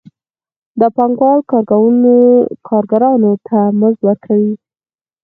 [0.79, 1.39] دا پانګوال
[2.67, 4.53] کارګرانو ته مزد ورکوي